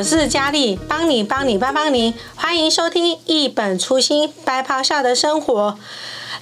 [0.00, 5.78] 我是佳丽，帮你帮你帮帮你，欢迎收听一本初心白袍下的生活。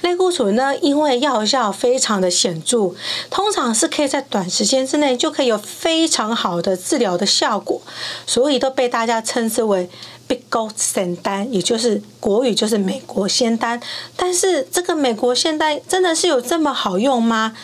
[0.00, 2.94] 类固醇呢，因为药效非常的显著，
[3.30, 7.82] 通常是可以在短时间之内就可以有非常好的治疗的效果，
[8.24, 9.90] 所以都被大家称之为
[10.28, 13.82] Big Gold 仙丹，也就是国语就是美国仙丹。
[14.14, 17.56] 但是这个美国仙丹真的是有这么好用吗？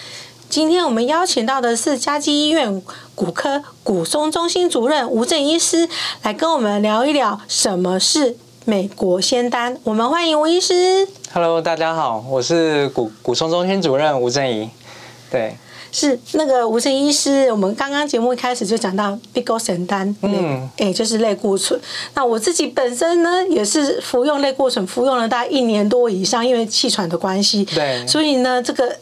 [0.54, 2.80] 今天我们邀请到的是嘉基医院
[3.16, 5.88] 骨科骨松中心主任吴正医师，
[6.22, 9.76] 来跟我们聊一聊什么是美国仙丹。
[9.82, 11.08] 我们欢迎吴医师。
[11.32, 14.70] Hello，大家好，我是骨骨松中心主任吴正仪。
[15.28, 15.56] 对，
[15.90, 17.50] 是那个吴正医师。
[17.50, 21.80] 我们刚刚节目一开始就讲到 Big Gold 仙丹，嗯，哎，就是类固醇。
[22.14, 27.64] 那我自己本身呢，也是服用类固醇，服用了大概一年多以上，因为气喘的关系。
[27.64, 28.96] 对，所以呢，这个。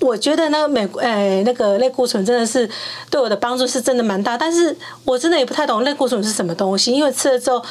[0.00, 2.68] 我觉得那个美诶那个类固醇真的是
[3.10, 7.62] 对我的帮助是真的蛮大，但是我真的也不太懂类固醇是什么东西，因为吃了之后，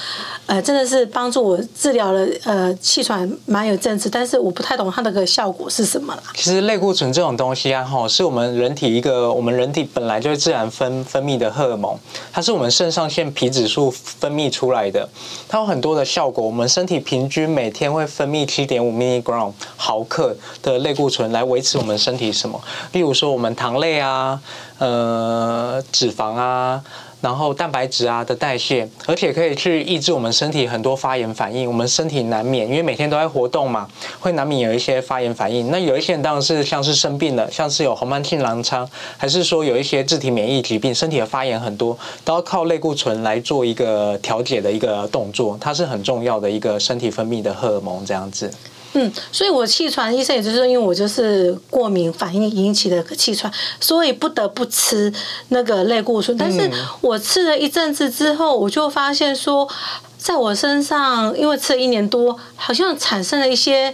[0.46, 6.24] 呃，真的是帮助我治疗了呃气喘蛮有阵子，但是我不太懂它那个效果是什么啦。
[6.36, 11.98] 其实类固醇这种东西啊，哈，是我们人体一个我们人体本来就会自然分分泌的荷尔蒙，
[12.32, 15.10] 它是我们肾上腺皮质素分泌出来的，
[15.48, 16.44] 它有很多的效果。
[16.46, 22.34] 我们身体平均每天会分泌七点五 milligram 毫克的类固醇来维持我们身体。
[22.34, 22.62] 什么？
[22.92, 24.40] 例如说，我们糖类啊，
[24.78, 26.82] 呃，脂肪啊，
[27.22, 31.68] 然后蛋白质啊的代谢，而且可以去抑制我们身体很多发炎反应。
[31.68, 33.88] 我们身体难免，因为每天都在活动嘛，
[34.20, 35.72] 会难免有一些发炎反应。
[35.72, 45.58] 那有一些人当然是像是生病了，像是有红斑性狼疮，还是说有一些自体免疫疾病，身体的发炎很多，都要靠类固醇来做一个调节的一个动作。
[45.60, 48.52] 它是很重要的一个身体分泌的荷尔蒙，这样子。
[48.94, 55.14] 嗯，所以我气喘，医生也就是说，因为我就是过敏反应引起的气喘，所以不得不吃
[55.50, 56.36] 那个类固醇。
[56.36, 56.70] 但是
[57.02, 59.70] 我吃了一阵子之后，我就发现说，
[60.18, 63.94] 在我身上，因为吃了一年多，好像产生了一些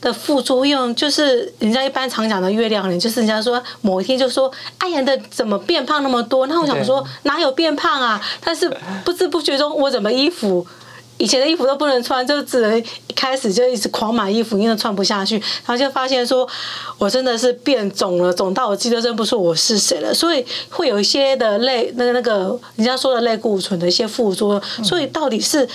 [0.00, 6.48] 的副作用，就是人家一般常讲的月亮脸，就是人家说某一天就说，哎呀的怎么变胖那么多？
[6.48, 8.20] 那我想说哪有变胖啊？
[8.44, 8.68] 但是
[9.04, 10.66] 不知不觉中，我怎么衣服？
[11.22, 15.36] 以前的衣服都不能穿，就只能一开始就一直狂买衣服，因为穿不下去。
[15.36, 16.44] 然后就发现说，
[16.98, 20.12] 我真的是变肿了，肿到我自己都认不出我是谁了。
[20.12, 24.84] 所以会有一些的类那个那个人家说的类固醇的一些副作用。
[24.84, 25.68] 所以到底是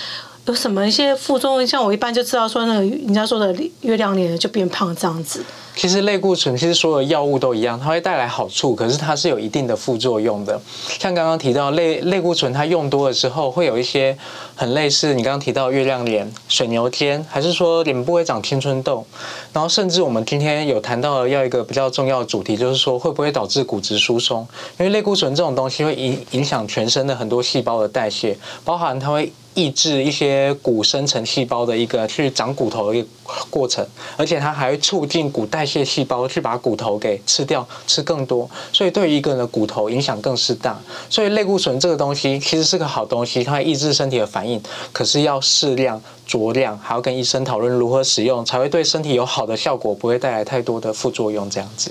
[0.48, 1.66] 有什么一些副作用？
[1.66, 5.44] 像我一般就知道说，那个人家说的月亮脸就变胖这样子。
[5.76, 10.58] 其实类固醇其实所有药物都一样，它会带来好处，可是它是有一定的副作用的。
[10.98, 14.16] 像刚刚提到类类固醇，它用多了之后会有一些
[14.56, 19.06] 很类似你刚刚提到月亮脸、水牛肩，还是说脸部会长青春痘，
[19.52, 24.48] 然后甚至我们今天有谈到要一个比较重要的主题，就是说会不会导致骨质疏松？
[24.78, 28.34] 因为类固醇这种东西会影影响全身的很多细胞的代谢，
[28.64, 29.30] 包含它会。
[29.58, 33.08] 抑制一些骨生成细胞的一个去长骨头的一个
[33.50, 33.84] 过程，
[34.16, 40.80] 而且它还会促进骨代谢细胞去把骨头给吃掉，吃更多，所以对一个人的骨头影响更是大。
[41.10, 51.50] 所以类固醇这个东西其实是个好东西，它会抑制身体的反应，可是要适量、酌量，还要跟医生讨论如何使用，才会对身体有好的效果，不会带来太多的副作用。
[51.50, 51.90] 这样子。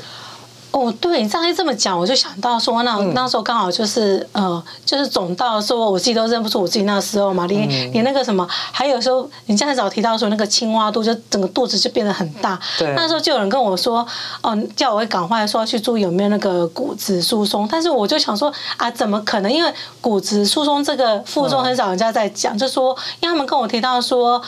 [0.72, 12.60] 哦，对，你上次这么讲，我就想到说，那那时候刚好就是呃，就是肿到说我自己都认不出我自己那时候嘛，连连那个什么，还有时候你现在早提到说那个青蛙肚，就整个肚子就变得很大。
[12.78, 12.94] 对。
[12.96, 14.06] 那时候就有人跟我说，
[14.42, 19.52] 哦，叫我赶快说要去注意有没有那个骨质疏松，但是我就想说啊，怎么可能？
[19.52, 24.42] 因为骨质疏松这个副作用很少人家在讲，就说因为他们跟我提到说。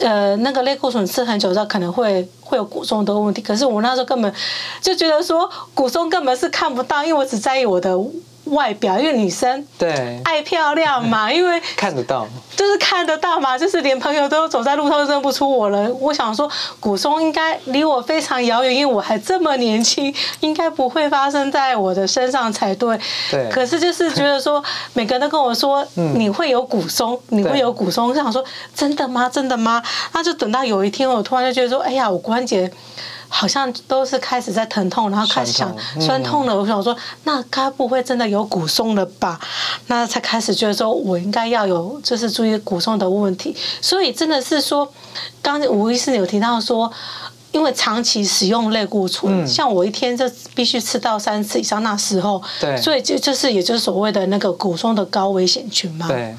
[0.00, 4.32] 呃，那个类固醇吃很久之后可能会会有骨松的问题，可是我那时候根本
[4.80, 7.94] 就觉得说骨松根本是看不到，因为我只在意我的。
[8.48, 12.26] 外表，因为女生对爱漂亮嘛， 因为看得到，
[12.56, 15.92] 就是看得到嘛，就是连朋友都走在路上都认不出我了。
[16.00, 16.50] 我想说，
[16.80, 22.98] 骨松应该离我非常遥远，因为我还这么年轻，应该不会发生在我的身上才对。
[23.30, 23.48] 对。
[23.50, 24.62] 可是就是觉得说，
[24.94, 28.08] 每个人都跟我说你会有骨松，你会有骨松。
[28.08, 28.44] 我想说，
[28.74, 29.28] 真的吗？
[29.28, 29.82] 真的吗？
[30.12, 32.70] 那就等到有一天，我突然就觉得说，哎呀，我关节。
[33.28, 36.56] 好像都是开始在疼痛，然后开始想酸痛了。
[36.56, 39.38] 我想说，那该不会真的有骨松了吧？
[39.86, 43.54] 那才开始觉得说我应该要有，就是注意骨松的问题。
[43.80, 44.90] 所以真的是说，
[45.42, 46.90] 刚才吴医师有提到说，
[47.52, 56.08] 因为长期使用类固醇，像我一天就必须吃到三次以上，那时候，对，所以就就是也就是所谓的那个骨松的高危险群嘛。
[56.08, 56.34] 对。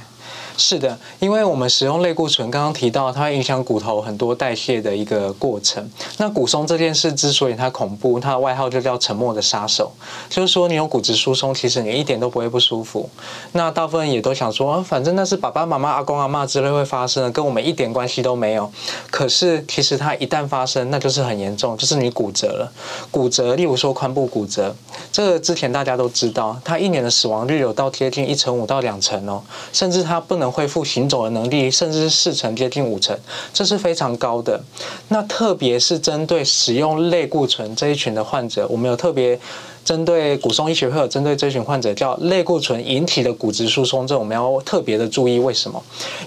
[0.59, 5.89] 是的，因为我们使用类固醇，刚刚提到它会影响骨头很多代谢的一个过程。
[6.17, 9.89] 那骨松这件事之所以它恐怖，它的外号就叫沉默的杀手，
[10.29, 13.09] 就是说你有骨质疏松，其实你一点都不会不舒服。
[13.53, 18.69] 那大部分人也都想说，反正那是爸爸妈妈、阿公阿嬷之类会发生的，跟我们一点关系都没有。
[19.09, 22.71] 可是其实它一旦发生，那就是很严重，就是你骨折了。
[23.09, 24.75] 骨折，例如说髋部骨折，
[25.11, 29.41] 这个之前大家都知道，它一年的死亡率有到接近一成五到两成哦，
[29.71, 33.17] 甚至它不能恢复行走的能力，甚至是四成接近五成，
[33.53, 34.61] 这是非常高的。
[35.07, 39.39] 那特别是针对使用类固醇这一群的患者，我们有特别。
[39.83, 45.39] 针对骨松医学会有针对这群患者叫类固醇引起的骨质疏松症，我们要特别的注意。
[45.39, 45.81] 为什么？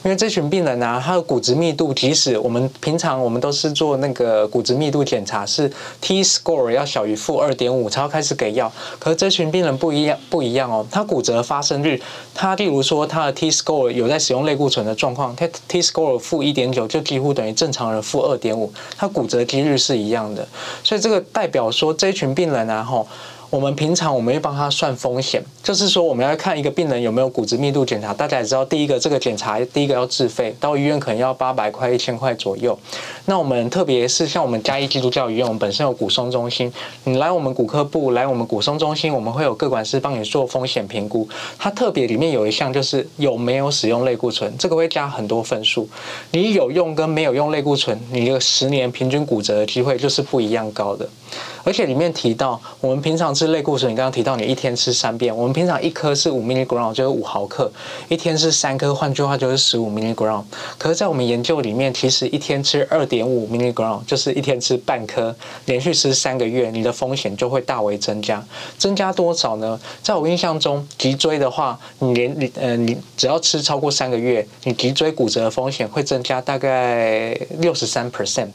[0.04, 5.70] 因为这群病人呢、啊，他的骨质密度，即使我们平常我们都是做那个骨质密度检查，是
[6.00, 8.72] T score 要小于负二点五才要开始给药。
[8.99, 10.87] 可是这群病人不一样，不一样哦。
[10.90, 12.02] 他骨折发生率，
[12.34, 20.48] 他例如说他的 T score 有在使用类固醇的状况，他 T score 负一点九就几乎等于正常人负二点五，他骨折几率是一样的。
[20.82, 23.06] 所以这个代表说这群病人啊，吼。
[23.52, 28.14] 我们平常我们会帮他算风险，就是说我们要看一个病人有没有骨质密度检查。
[28.14, 32.78] 大家也知道，第一个这个检查第一个要自费，到医院可能要八百块、一千块左右。
[33.26, 36.72] 那我们特别是像我们嘉义基督教医院，我们本身有骨松中心，
[37.04, 41.28] 你来我们骨科部来我们骨松中心，我们会有个管师帮你做风险评估。
[41.58, 45.87] 它特别里面有一项就是有没有使用类固醇，这个会加很多分数。
[46.31, 51.06] 你有用跟没有用类固醇，你的十年平均骨折的机会就是不一样高的。
[51.64, 57.70] 而且里面提到，我们平常吃类固醇，你刚刚提到你一天吃三遍，我们平常一颗是五 milligram，就是五毫克，
[58.08, 60.42] 一天是三颗，换句话就是十五 milligram。
[60.76, 65.34] 可是，在我们研究里面，其实一天吃二点五 milligram，就是一天吃半颗，
[65.66, 68.44] 连续吃三个月，你的风险就会大为增加。
[68.76, 69.78] 增加多少呢？
[70.02, 78.48] 在我印象中，脊椎的话，你连你呃，你只要吃超过三个月，你脊椎骨折的风险会增加大概六十三 percent。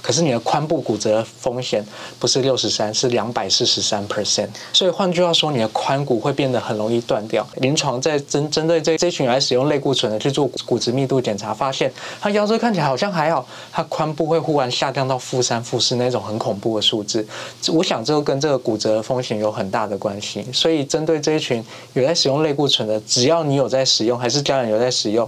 [0.00, 1.84] 可是你的髋部骨折的风险
[2.20, 2.51] 不是六。
[2.52, 7.46] 六十三是两百四十三 percent，所以换句话说，你的髋骨会变得很容易断掉。
[7.56, 11.90] 临床在针针对这这群来使用类固醇的去做骨质密度检查，发现
[12.20, 17.26] 他腰椎看起来好像还好，他髋部会忽然下降到负三、负四那种很恐怖的数字。
[17.68, 20.44] 我想这个跟这个骨折的风险有很大的关系。
[20.52, 21.64] 所以针对这一群
[21.94, 25.26] 有在使用类固醇的，只要你有在使用，还是家人有在使用，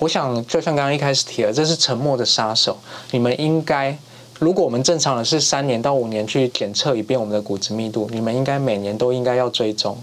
[0.00, 2.76] 我想就像刚刚一开始提了，这是沉默的杀手，
[3.12, 3.96] 你们应该。
[4.40, 9.94] 如果我们正常的是三年到五年去检测一遍我们的骨质密度，你们应该每年都应该要追踪，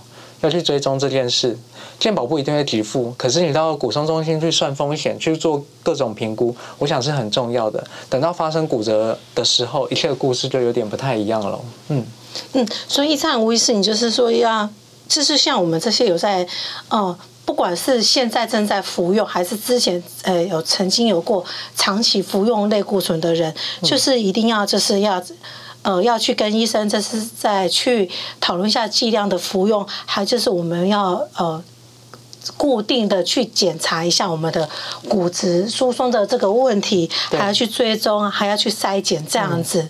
[0.41, 1.57] 要去追踪这件事。
[1.99, 7.83] 健保不一定会给付，可是你到骨松中心去算风险，去做各种评估，我想是很重要的。
[8.07, 11.59] 等到发生骨折的时候，一切的故事就有点不太一样了。
[11.89, 12.05] 嗯
[12.53, 14.69] 嗯，所以这样无疑是，你就是说要，
[15.09, 16.43] 就是像我们这些有在，
[16.89, 17.17] 哦、呃。
[17.47, 21.43] 不管是现在正在服用，还是之前呃有曾经有过
[21.77, 25.23] 长期服用类固醇的人，就是一定要就是要
[25.81, 28.09] 呃要去跟医生，这是再去
[28.41, 31.63] 讨论一下剂量的服用，还就是我们要呃
[32.57, 34.69] 固定的去检查一下我们的
[35.07, 39.87] 骨质疏松的这个问题，还要去追踪，还要去筛检这样子。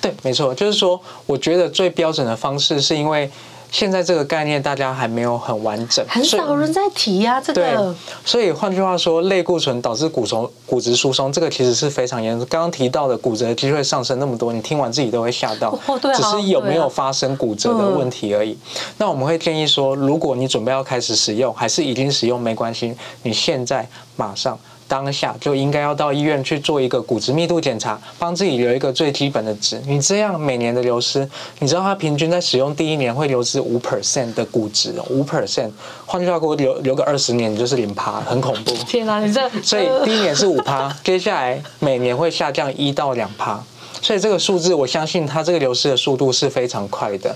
[0.00, 3.30] 对，没错，就是说，我觉得最标准的方式是因为。
[3.74, 7.40] 现在这个概念大家还没有很完整，很少人在提呀、啊。
[7.40, 7.94] 这个，对，
[8.24, 12.46] 所以换句话说，类固醇导致骨松、骨质疏松，这个其实是非常严重。
[12.48, 15.76] 刚刚提到的骨折机会上升那么多，你听完自己都会吓到。
[15.88, 18.52] 哦，对，只是有没有发生骨折的问题而已。
[18.52, 18.58] 嗯、
[18.98, 22.94] 那我们会建议说，如果你准备要开始使用，还是已经使用没关系，
[23.24, 24.56] 你现在马上。
[24.86, 29.80] 当下就应该要到医院去做一个骨质密度检查，帮自己留一个最基本的值。
[29.86, 35.70] 你这样每年的流失，你知道它平均在使用第一年会流失五 percent 的骨质，五 percent。
[36.06, 38.72] 换句话说，留留个二十年，你就是零趴，很恐怖。
[38.86, 39.48] 天哪，你这……
[39.62, 43.62] 所以第一年是五趴，接下来每年会下降一到两趴。
[44.04, 47.34] 所以这个数字，我相信它这个流失的速度是非常快的。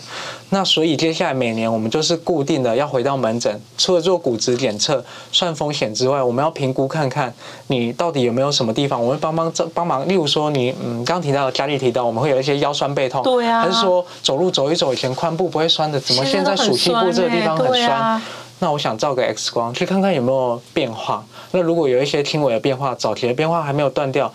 [0.50, 7.32] 那所以接下来每年我们就是固定的要回到门诊，除了做骨质检测、算风险之外，我们要评估看看
[7.68, 10.06] 你到底有没有什么地方，我们帮帮这帮忙。
[10.06, 17.90] 例如说你嗯，刚提到佳丽提到我们会有一些腰酸背痛，对啊，还是说走路走一走以前髋部不会酸的，怎么现在属膝部这个地方很酸？
[17.90, 18.22] 啊、
[18.58, 21.24] 那我想照个 X 光去看看有没有变化。
[21.52, 24.30] 那如果有一些轻微的变化，早期的变化还没有断掉。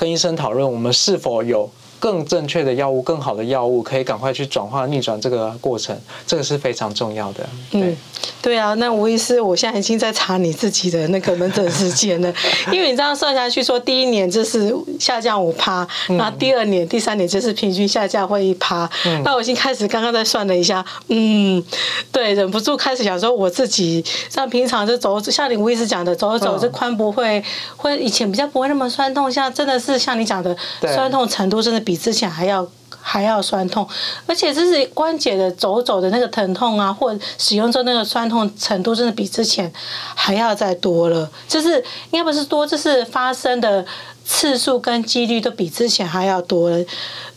[0.00, 7.48] 跟医生讨论，我们是否有更正确的药物、更好的药物，可以赶快去转化逆转这个过程，这个是非常重要的。
[7.70, 7.96] 对嗯，
[8.42, 8.58] 对。
[8.58, 12.32] 啊，那吴医师，我现在已经在查你自己的那个门诊时间了，
[12.72, 18.90] 因为你这样算下去，说第一年就是下降五趴，然后第二年、第三年就是平均下降会一趴，
[19.24, 21.62] 那我已经开始刚刚在算了一下，嗯，
[22.10, 27.42] 对，忍不住开始想说我自己像平常就走，像你吴医师讲的，走走这髋部会
[27.76, 32.66] 会以前比较不会那么酸痛，现在真的是像你讲的酸痛程度真的比之前还要
[33.00, 33.86] 还要酸痛，
[34.26, 39.72] 而且这是关节的走走的那个疼痛啊，或使用之后那个酸痛程度真的比之前
[40.14, 43.84] 还要再多了，就是应该不是多，就是发生的
[44.24, 46.84] 次数跟几率都比之前还要多了，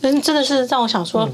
[0.02, 1.28] 嗯，真的是让我想说，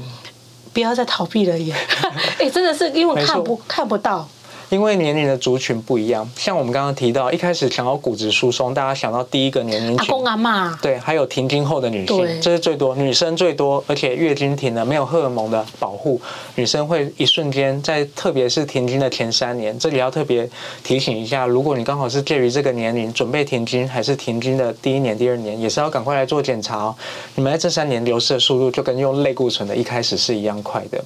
[0.73, 1.75] 不要再逃避了耶，
[2.39, 4.27] 哎，真的是因为看不看不到。
[4.71, 16.21] 因为年龄的族群不一样，像我们刚刚提到，一开始想要骨质疏松，大家想到第一个年龄群，阿公阿嬷，对，还有停经后的女性，这是最多，女生最多，而且月经停了，没有荷尔蒙的保护，
[16.55, 20.49] 女生会一瞬间在，特别是停经的前三年，这里要特别
[20.85, 26.95] 提醒一下，如果你刚好是介于这个年龄，准备停经还是停经的第一年、第二年，也是要赶快来做检查哦。
[27.35, 31.03] 你们在这三年流失的速度，就跟用类固醇的一开始是一样快的。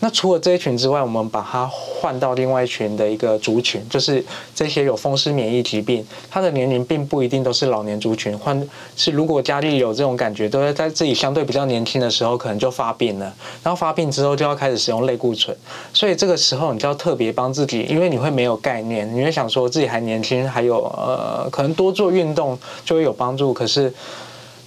[0.00, 4.24] 那除了这一群之外，我们把它换到另外一群的一个族群，就是
[4.54, 13.26] 这些有风湿免疫疾病，它的年龄并不一定都是老年族群，换是如果家里有这种感觉，都是在自己相对比较年轻的时候，可能就发病了，
[13.64, 15.56] 然后发病之后就要开始使用类固醇，
[15.92, 23.92] 所以这个时候你就要特别帮自己，因为你会没有概念，你会想说自己还年轻，还有呃可能多做运动就会有帮助，可是。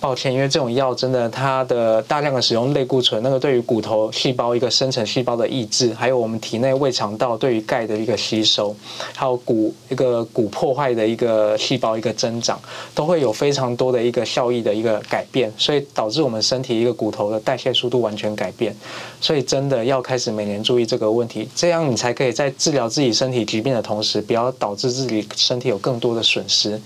[0.01, 8.75] 抱歉，因为这种药真的，它的大量的使用类固醇，那个对于骨头细胞一个生成细胞的抑制，还有我们体内胃肠道对于钙的一个吸收，
[9.15, 12.59] 还有骨一个骨破坏的一个细胞一个增长，
[12.95, 18.75] 都会有非常多的一个效益的一个改变，所以导致我们身体一个骨头的代谢速度完全改变，
[19.21, 26.81] 所以真的要开始每年注意这个问题，这样你才可以在治疗自己身体疾病的同时，不要导致自己身体有更多的损失，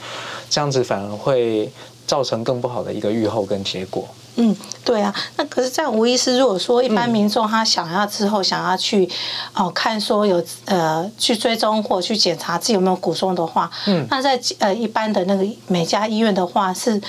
[0.50, 1.72] 这样子反而会。
[2.08, 4.08] 造成更不好的一个预后跟结果。
[4.38, 9.10] 嗯，对啊，那可是这样，吴医师，如果说一般民众他想要之后想要去
[9.54, 17.02] 哦看说有呃去追踪或去检查自己有没有骨松的话，嗯，那在呃一般的那个每家医院的话是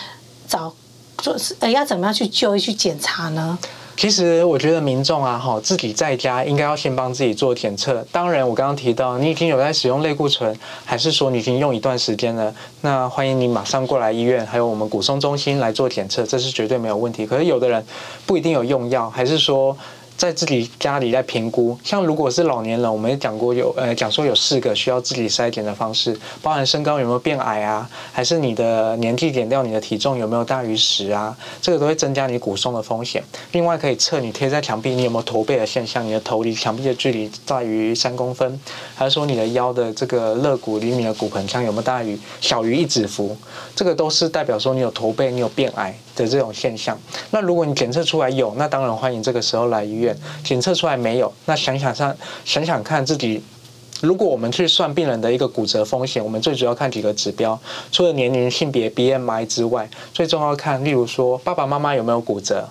[0.47, 0.73] 找
[1.19, 3.59] 做是呃要怎么样去就医去检查呢？
[3.97, 8.07] 其实我觉得民众啊，哈，自己在家应该要先帮自己做检测。
[8.13, 17.27] 当然，我刚刚提到你已经有在使用类固醇，还是说你已经用一段时间了，那欢迎你马上过来医院，还有我们骨松中心来做检测，这是绝对没有问题。
[17.27, 17.83] 可是有的人
[18.27, 19.77] 不一定有用药，还是说。
[20.17, 33.23] 在自己家里在评估，像如果是老年人，我们也讲过有呃讲说有四个需要自己筛检的方式，包含身高有没有变矮啊，还是你的年纪减掉你的体重有没有大于十啊，这个都会增加你骨松的风险。
[33.53, 38.59] 另外可以测你贴在墙壁你有没有驼背的现象，你的头离墙壁的距离大于三公分，
[38.95, 43.37] 还是说你的腰的这个肋骨离你的骨盆腔有没有大于小于一指幅，
[43.75, 46.99] 这个都是代表说你有驼背，你有变矮的这种现象。
[47.31, 50.17] 那如果你检测出来有，那当然欢迎这个时候来医院。
[50.43, 51.33] 检测出来没有？
[51.45, 53.43] 那想想上，想想看自己，
[54.01, 57.59] 如果我们去算病人的一个骨折风险，我们最主要看几个指标，
[57.93, 62.69] 除了年龄、性别、BMI 之外，最重要看，例如说爸爸妈妈有没有骨折，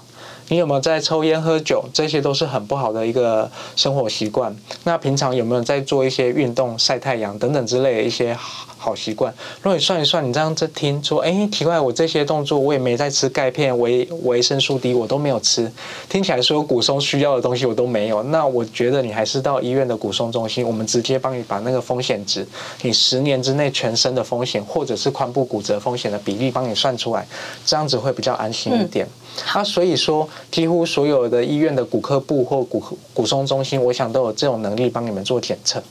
[0.47, 4.55] 你有没有在抽烟喝酒，这些都是很不好的一个生活习惯。
[4.83, 8.37] 那平常有没有在做一些运动、晒太阳等等之类的一些？
[8.77, 9.33] 好习惯。
[9.63, 15.71] 如果你算一算，你这样子听说，哎，奇怪，我这些动作我也没在吃钙片、维维生素 D，我都没有吃。
[16.07, 18.21] 听起来说骨松需要的东西我都没有。
[18.21, 22.47] 那我觉得你还是到医院的骨松中心，我们直接帮你把那个风险值，
[22.83, 27.25] 你十年之内全身的风险或者是髋部骨折风险的比例帮你算出来，
[27.65, 29.07] 这样子会比较安心一点。
[29.53, 32.81] 那、所以说，几乎所有的医院的骨科部或骨
[33.13, 35.81] 骨松中心，我想都有这种能力帮你们做检测。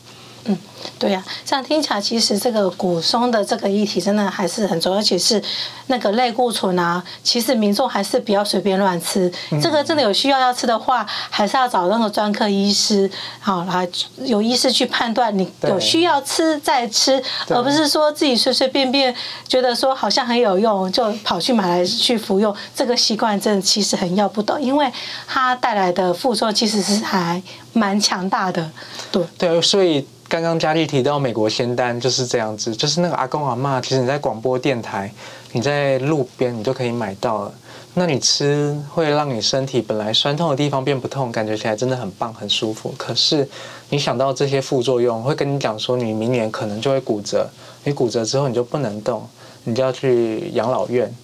[0.47, 0.59] 嗯，
[0.99, 5.43] 对呀、啊，这样听起来，其实这个骨松的这个议题真的还是很重要，而且是
[5.87, 9.33] 那个类固醇啊，其实民众还是不要随便乱吃。
[9.51, 13.11] 嗯、这个真的有需要要吃的话，还是要找那个专科医师，
[13.41, 19.15] 好来有医师去判断你有需要吃再吃，而不是说自己随随便便
[19.49, 24.93] 觉得说好像很有用就跑去买来去服用，这个习惯真的其实很要不得，因为
[25.27, 28.71] 它带来的副作用其实是还蛮强大的。
[29.11, 30.07] 对对，所以。
[30.35, 35.09] 刚刚佳丽提到美国仙丹就是这样子，就是那个阿公阿嬷，其实你在广播电台，
[35.53, 37.55] 你在路边你就可以买到了。
[37.95, 42.93] 那你吃会让你身体本来酸痛的地方变不痛，感觉起来真的很棒很舒服。
[42.99, 43.49] 可是
[43.91, 47.49] 你想到这些副作用，会跟你讲说你明年可能就会骨折，
[47.85, 49.25] 你骨折之后你就不能动，
[49.63, 51.15] 你就要去养老院。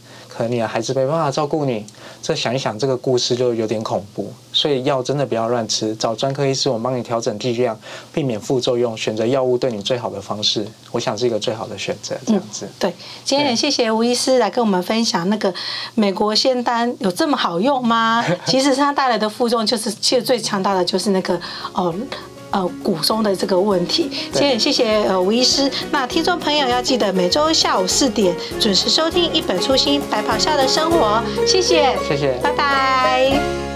[0.40, 1.84] 可能你的孩子没办法照顾你，
[2.22, 4.32] 这想一想这个故事就有点恐怖。
[4.54, 7.78] 所以药真的不要乱吃，找专科医师，我帮你调整剂量，
[8.10, 12.16] 避免副作用，选择药物对你最好的方式，我想是一个最好的选择。
[12.24, 12.64] 这样子。
[12.64, 15.52] 嗯、对，今天也谢谢吴医师来跟我们分享那个
[15.94, 18.24] 美国仙丹有这么好用吗？
[18.48, 21.38] 其实它带来的副作用就是，其实最强大的就是那个
[21.74, 21.94] 哦。
[22.50, 25.70] 呃，骨松的这个问题，今天谢谢呃吴医师。
[25.90, 33.69] 那听众朋友要记得每周下午四点准时收听《一本初心白袍下的生活》，谢谢，谢谢，拜拜。